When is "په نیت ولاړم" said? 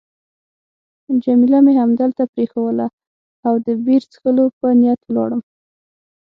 4.59-5.41